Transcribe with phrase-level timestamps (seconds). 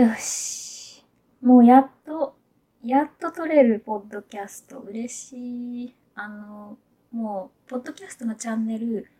[0.00, 1.04] よし。
[1.42, 2.34] もうやっと、
[2.82, 4.78] やっと撮れるポッドキャスト。
[4.78, 5.94] 嬉しい。
[6.14, 6.78] あの、
[7.12, 9.10] もう、ポッドキャストのチャンネル、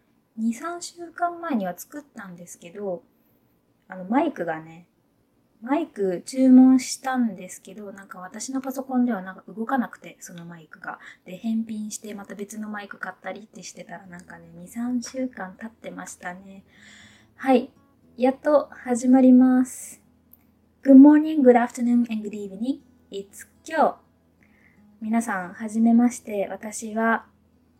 [0.40, 3.02] 2、3週間前には作ったんですけど、
[3.88, 4.86] あの、マイクがね、
[5.60, 10.98] マイク注文したんですけど、なんか私のパソコンではなんか動かなくて、そのマイクが。
[11.26, 16.64] で、返品してまた別のマイク買ったりってしてたらなんかね、2、3週間経ってましたね。
[17.36, 17.70] はい。
[18.16, 20.00] やっと始まります。
[20.82, 22.78] Good morning, good afternoon, and good evening.
[23.10, 23.96] It's 今日。
[25.02, 26.48] 皆さん、はじめまして。
[26.50, 27.26] 私は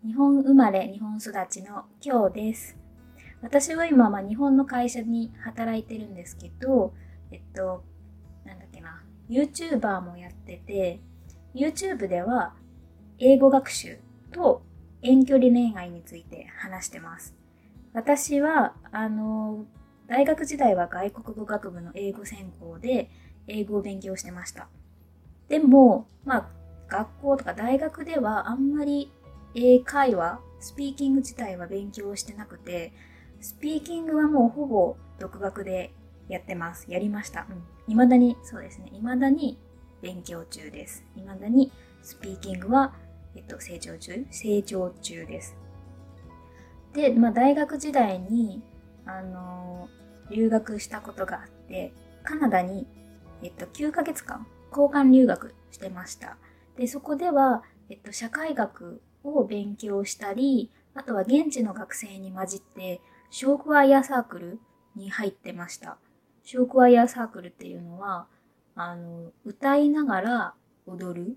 [0.05, 2.77] 日本生まれ、日本育ちの今日です。
[3.41, 6.93] 私は今、まあ、日本の会社に働いてるんですけど、
[7.31, 7.85] えっと、
[8.45, 11.01] なんだっけな、YouTuber もやってて、
[11.55, 12.53] YouTube では
[13.19, 13.99] 英語学習
[14.31, 14.63] と
[15.01, 17.35] 遠距離恋愛について話してます。
[17.95, 19.65] 私は、あの、
[20.11, 23.09] 大学時代は外国語学部の英語専攻で
[23.47, 24.67] 英語を勉強してました。
[25.49, 26.49] でも、まあ、
[26.89, 29.13] 学校とか大学ではあんまり
[29.55, 32.93] 英会話、スピーキング自体は勉強してなくて、
[33.41, 35.95] スピーキングはもうほぼ独学で
[36.29, 36.91] やってます。
[36.91, 37.47] やりました。
[37.49, 37.63] うん。
[37.87, 38.91] 未だに、そうですね。
[38.93, 39.61] 未だに
[40.03, 41.05] 勉強中です。
[41.15, 41.71] 未だに
[42.03, 42.95] スピーキングは、
[43.37, 44.27] えっと、成長中？
[44.33, 45.57] 成長中です。
[46.95, 48.65] で、まあ、大学時代に、
[49.19, 49.89] あの、
[50.31, 52.87] 留学したことがあって、カナダに、
[53.43, 56.37] えっと、9ヶ月間、交換留学してました。
[56.77, 63.01] で、そこでは、えっと、社会学を勉強したり、あとは現地の学生に混じって、
[63.31, 64.61] ショークワイヤーサークル
[64.97, 65.99] に入ってました。
[66.45, 68.27] ショークワイヤーサークルっていうのは、
[68.75, 70.55] あの、歌いながら
[70.87, 71.37] 踊る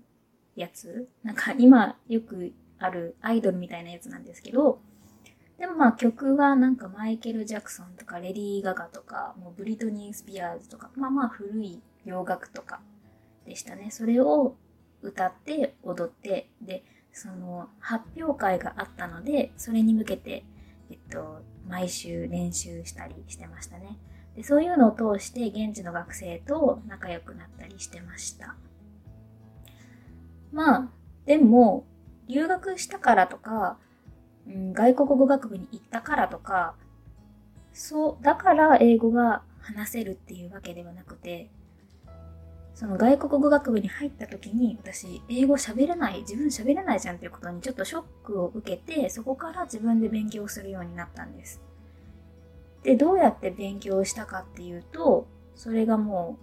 [0.56, 4.80] やつなんか今よくあるアイドルみたいなやつなんですけど、
[5.58, 12.80] でもまあ曲はなんかマイケル・ジャクソンとかレディー・ガガとか、もうブリトニー・スピアーズとか、まあまあ古い洋楽とか
[13.46, 13.90] でしたね。
[13.90, 14.56] それを
[15.02, 20.44] 歌って踊って、で、その発表会があったので、それに向けて、
[20.90, 23.96] えっと、毎週練習したりしてましたね。
[24.34, 28.56] でそういうのを通して現地の学生と仲良くなったりしてました。
[30.52, 30.88] まあ、
[31.26, 31.84] でも、
[32.28, 33.78] 留学したからとか、
[34.46, 36.74] うん、外国語学部に行ったからとか、
[37.72, 41.50] そう、だから英語が話せるっていうわけではなくて、
[42.74, 51.60] その外国語学部に入った時に私英語喋れない、自分喋れないじゃんっていうことにちょっとショックを受けて、そこから自分で勉強するようになったんです。
[52.82, 56.36] で、どうやって勉強したかっていうと、それがも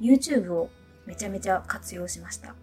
[0.00, 0.70] う YouTube を
[1.04, 2.54] めちゃめちゃ活用しました。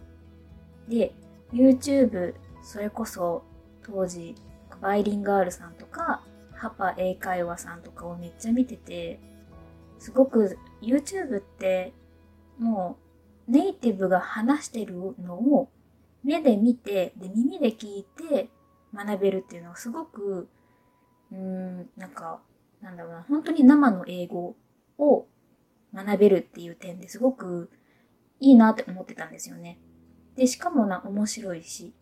[0.88, 1.14] で、
[1.54, 3.44] YouTube、それこそ
[3.84, 4.36] 当時
[4.82, 6.22] バイリンガールさんとか、
[6.54, 9.20] ハパ英会話さんとかをめっちゃ見てて、
[9.98, 11.94] すごく YouTube って
[12.58, 12.98] も
[13.48, 15.70] うネイティブが話してるのを
[16.24, 18.50] 目で見て、で耳で聞いて
[18.94, 20.50] 学べるっていうのはすごく、
[21.32, 22.42] うーん、なんか
[22.82, 24.56] なんだろうな、本当に生の英語
[24.98, 25.28] を
[25.94, 27.70] 学べるっていう点ですごく
[28.40, 29.80] いいなって思ってたんですよね。
[30.36, 31.94] で、しかもな、面白いし。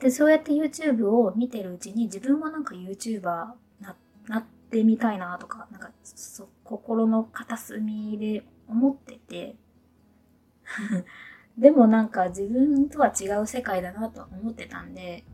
[0.00, 3.22] で、そうやって YouTube を見てるうちに自分もなんか YouTuber
[3.80, 3.96] な、
[4.28, 9.56] なってみたいなとか、なんか、そ、心の片隅で思ってて、
[11.58, 15.24] でもなんか自分とは違う世界だなと思ってたんで、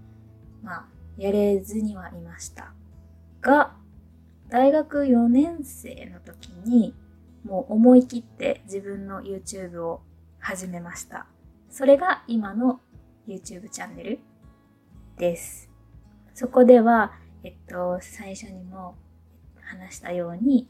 [0.63, 0.89] まあ、
[1.19, 2.73] やれずにはいました。
[3.43, 3.77] が、
[4.49, 6.95] 大学4年生の時に、
[7.45, 10.01] もう思い切って自分の YouTube を
[10.39, 11.27] 始めました。
[11.69, 12.81] それが今の
[13.27, 14.19] YouTube チャンネル
[15.17, 15.71] です。
[16.35, 18.97] そこでは、えっと、最初にも
[19.61, 20.69] 話したように、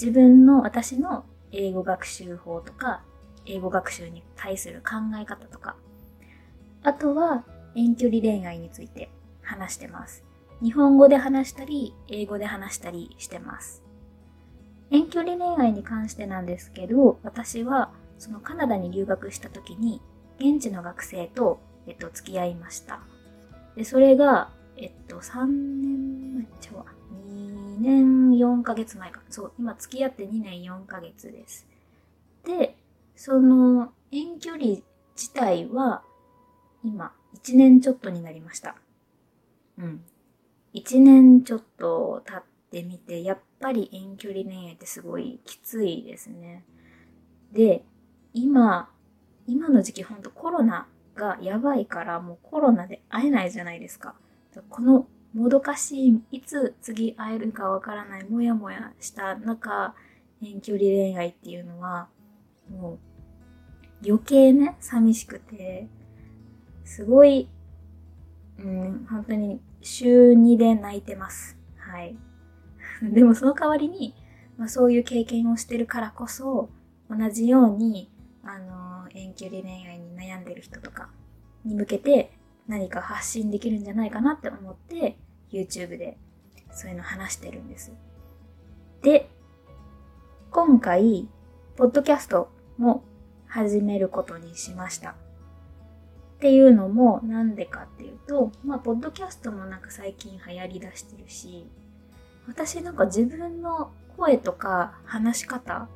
[0.00, 3.02] 自分の私の英語学習法とか、
[3.46, 5.76] 英語学習に対する考え方とか、
[6.82, 7.44] あとは
[7.74, 9.10] 遠距離恋愛について
[9.42, 10.24] 話してます。
[10.62, 13.82] 日本語で話したり、英語で話したりしてます。
[14.90, 20.00] 遠距離恋愛に関してなんですけど、私はそのカナダに留学した時に、
[20.38, 23.00] 現地の学生と、えっと、付き合いました。
[23.76, 26.84] で、それが、えっと、3年前、ちょ、
[27.28, 29.22] 2年4ヶ月前か。
[29.30, 31.66] そう、今付き合って2年4ヶ月です。
[32.44, 32.76] で、
[33.16, 34.64] その遠距離
[35.16, 36.02] 自体は、
[36.84, 38.76] 今、1年ちょっとになりました。
[39.78, 40.04] うん。
[40.72, 46.64] 一年ちょっと経ってみて、やっぱり遠距離恋愛ってすごいきついですね。
[47.52, 47.84] で、
[48.32, 48.90] 今、
[49.46, 54.14] 今の時期ほんとコロナがやばいからもうコロナで会えないじゃないですか。
[54.68, 59.94] このもどかしい、いつ次会えるかわからないもやもやした中、
[60.42, 62.08] 遠距離恋愛っていうのは、
[62.70, 62.98] もう
[64.06, 65.88] 余計ね、寂しくて、
[66.84, 67.48] すごい、
[68.58, 71.56] うん、本当に週2で泣いてます。
[71.76, 72.16] はい。
[73.02, 74.14] でもその代わりに、
[74.58, 76.68] まあ、そういう経験をしてるからこそ、
[77.08, 78.10] 同じように、
[78.42, 81.10] あの、遠距離恋愛に悩んでる人とか
[81.64, 82.32] に向けて
[82.66, 85.16] 何か発信できるんじゃないかなって思って、
[85.50, 86.18] YouTube で
[86.70, 87.92] そういうの話してるんです。
[89.02, 89.28] で、
[90.50, 91.28] 今回、
[91.76, 93.04] ポッドキャストも
[93.46, 95.10] 始めることにしました。
[95.10, 95.14] っ
[96.40, 101.70] ていうのもなんでかっていうと、まあ、ポッドキャストもなんか最近流行り出してるし、
[102.48, 105.88] 私なんか自分の声とか話し方、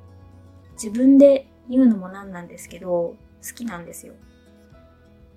[0.75, 3.17] 自分で言うのもなんなんですけど、好
[3.55, 4.15] きなんですよ。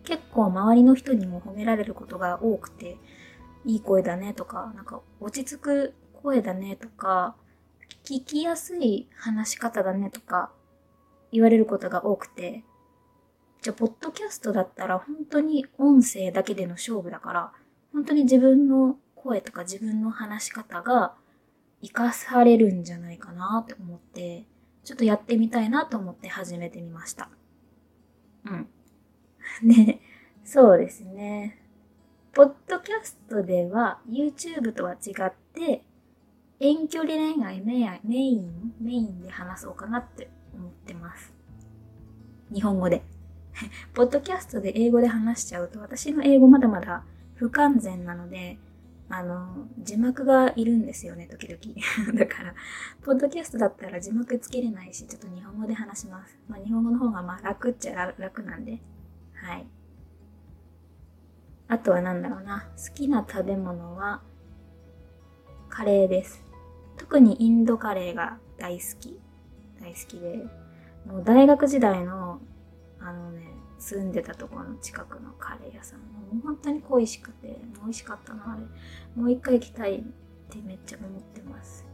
[0.03, 2.97] 結構周りの人にも褒められることが多くて、
[3.65, 5.93] いい声だねとか、なんか落ち着く
[6.23, 7.35] 声だねとか、
[8.03, 10.51] 聞きやすい話し方だねとか、
[11.31, 12.63] 言われることが多くて、
[13.61, 17.51] じゃあ、ポッドキャストだったら本当に音声だけでの勝負だから、
[17.93, 21.13] 本当に自分の声とか自分の話し方が
[21.81, 24.45] 活かされるんじゃないかなって思って、
[24.89, 27.29] ちょっとやってみたいなと思って始めてみました。
[28.43, 28.67] うん。
[29.63, 30.01] で、
[30.43, 31.59] そうですね。
[32.33, 35.83] ポッドキャストでは YouTube とは違って、
[36.59, 41.35] 遠距離恋愛メイン、メインで話そうかなって思ってます。
[42.51, 43.03] 日本語で。
[43.93, 47.03] ポッドキャストで英語で話しちゃうと、私の英語まだまだ
[47.35, 48.57] 不完全なので、
[49.11, 51.59] あの、字幕がいるんですよね、時々。
[52.17, 52.53] だから、
[53.01, 56.37] ポッドキャストだったら字幕つけれないし、ちょっと日本語で話します。
[56.47, 58.79] まあ、日本語の方がまあ楽っちゃ楽なんで。
[59.33, 59.67] はい。
[61.67, 62.69] あとは何だろうな。
[62.77, 64.21] 好きな食べ物は、
[65.69, 66.43] カレーです。
[66.97, 69.19] 特にインドカレーが大好き。
[69.81, 70.45] 大好きで、
[71.07, 72.28] もう大学時代の、
[73.79, 76.05] 住んでたところの近くのカレー屋さん、も
[76.35, 78.61] う本当に恋しくて、美味しかったな、あれ。
[79.19, 80.01] もう一回行きたいっ
[80.49, 81.85] てめっちゃ思ってます。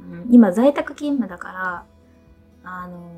[0.00, 1.86] うん、今在宅勤務だから、
[2.62, 3.10] あの、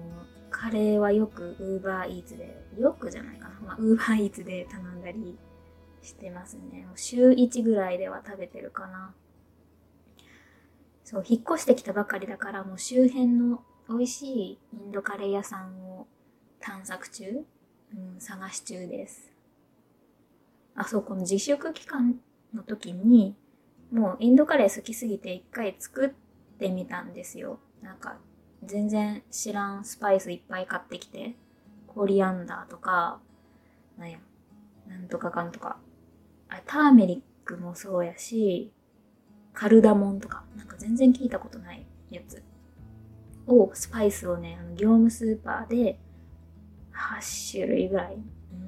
[0.51, 3.77] カレーはよくウーバーイーツで、よくじゃないかな。
[3.79, 5.39] ウーバーイーツで頼んだり
[6.03, 6.85] してますね。
[6.87, 9.15] もう週1ぐらいでは食べてるかな。
[11.05, 16.07] そう、引っ越してきたばかりだから、もう周辺の美味しいインドカレー屋さんを
[16.61, 17.45] 探索中、
[18.19, 19.33] 探し中です。
[20.75, 22.21] あ、そう、この自粛期間
[22.55, 23.37] の時に、
[23.93, 26.11] もうインドカレー好きすぎて一回作っ
[26.59, 27.59] てみたんですよ。
[27.83, 28.17] なんか、
[28.65, 31.35] 全然知らんスパイスいっぱい買ってきて、
[31.87, 33.21] コリアンダーとか、
[33.99, 34.19] なんや、
[34.89, 35.79] なんとかかんとか、
[36.49, 38.73] あターメリックもそうやし、
[39.53, 42.43] カルダモンとか、なんか全然聞いたことないやつ
[43.47, 45.99] を、スパイスをね、あの業務スーパーで
[47.03, 48.19] 8種類ぐらい、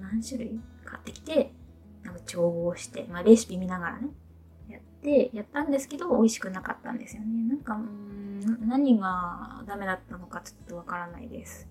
[0.00, 1.52] 何種類買ってきて、
[2.02, 4.08] なんか調合して、まあレシピ見ながらね、
[4.68, 7.48] やって、やったんですけど、美味しくなかったんですよね。
[7.48, 11.68] なんか、ん何がダメだったのかちょっとわからないです。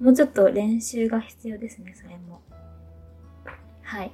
[0.00, 2.40] もうちょっと練習が必要ですね、それも。
[3.82, 4.12] はい。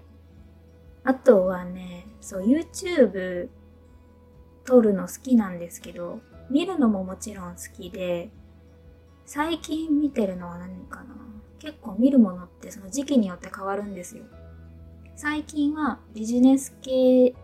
[1.04, 3.48] あとはね、そう、YouTube
[4.64, 6.20] 撮るの好きなんですけど、
[6.50, 8.30] 見るのももちろん好きで、
[9.24, 11.14] 最近見てるのは何かな
[11.60, 14.24] 結構見るものってその時期によって変わるんですよ。
[15.14, 17.34] 最近はビジネス系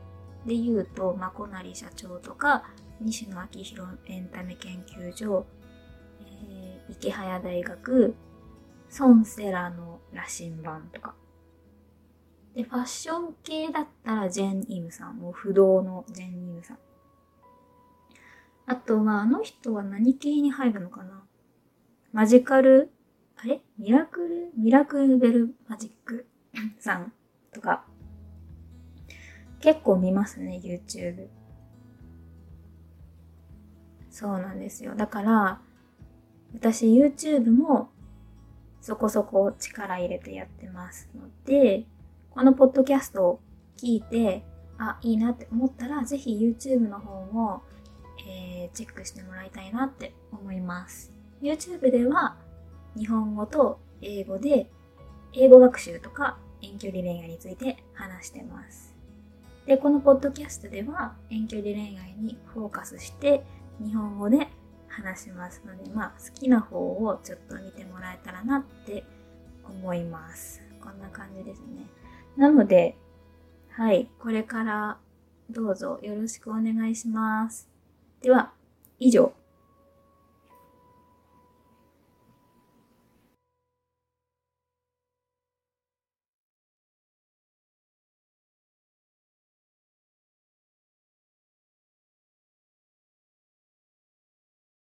[0.47, 2.65] で言うと、まこなり社長とか、
[3.01, 5.47] 西野昭弘エンタメ研究所、
[6.21, 8.15] えー、池早大学、
[8.89, 11.15] ソンセラの羅針盤とか。
[12.55, 16.79] で、ファッション系だったらジェン・イムさん、もう不動のジェン・イムさん。
[18.65, 21.23] あとは、あの人は何系に入るのかな？
[22.13, 22.91] マジカル、
[23.47, 26.27] あれミラクル、ミラクルベルマジック？
[26.81, 27.13] さん
[27.53, 27.85] とか、
[29.61, 31.29] 結構見ますね、YouTube。
[34.11, 34.97] そうなんですよ。
[34.97, 35.61] だから、
[36.55, 37.91] 私 YouTube も
[38.81, 41.87] そこそこ力入れてやってますので、
[42.31, 43.41] このポッドキャストを
[43.77, 44.45] 聞いて、
[44.77, 47.63] あ、いいなって思ったら、ぜひ YouTube の方も
[48.29, 51.13] えー、チェックしてもらいたいなって思います。
[51.41, 52.37] YouTube では
[52.97, 54.71] 日本語と英語で
[55.33, 58.95] 英語学習とか遠距離恋愛について話してます。
[59.67, 63.45] で、このポッドキャストでは遠距離恋愛にフォーカスして
[63.85, 64.49] 日本語で
[64.89, 69.05] 話しますので、まあ好きな方をちょっと見てもらえたらなって
[69.69, 70.63] 思います。
[70.81, 71.87] こんな感じですね。
[72.37, 72.97] なので、
[73.71, 74.99] はい、これから
[75.51, 77.69] どうぞよろしくお願いします。
[78.23, 78.53] では、
[78.99, 79.33] 以上。